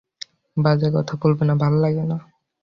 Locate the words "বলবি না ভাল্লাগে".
1.21-2.03